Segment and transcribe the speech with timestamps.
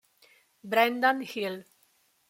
[0.63, 1.61] Brendan Hill